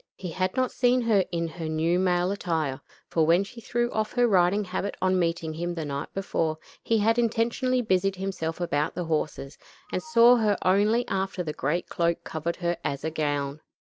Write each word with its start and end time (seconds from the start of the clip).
He 0.15 0.31
had 0.31 0.55
not 0.57 0.71
seen 0.71 1.01
her 1.01 1.23
in 1.31 1.47
her 1.47 1.69
new 1.69 1.99
male 1.99 2.31
attire, 2.31 2.81
for 3.07 3.23
when 3.23 3.43
she 3.43 3.61
threw 3.61 3.91
off 3.91 4.13
her 4.13 4.27
riding 4.27 4.63
habit 4.63 4.97
on 4.99 5.19
meeting 5.19 5.53
him 5.53 5.75
the 5.75 5.85
night 5.85 6.11
before, 6.11 6.57
he 6.81 6.97
had 6.97 7.19
intentionally 7.19 7.83
busied 7.83 8.15
himself 8.15 8.59
about 8.59 8.95
the 8.95 9.05
horses, 9.05 9.59
and 9.91 10.01
saw 10.01 10.37
her 10.37 10.57
only 10.63 11.07
after 11.07 11.43
the 11.43 11.53
great 11.53 11.87
cloak 11.87 12.23
covered 12.23 12.55
her 12.55 12.77
as 12.83 13.03
a 13.03 13.11
gown. 13.11 13.61